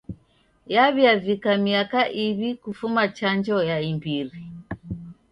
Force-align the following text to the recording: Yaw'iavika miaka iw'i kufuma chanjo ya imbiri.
Yaw'iavika 0.73 1.51
miaka 1.65 1.99
iw'i 2.25 2.49
kufuma 2.63 3.03
chanjo 3.17 3.57
ya 3.69 3.77
imbiri. 3.91 4.41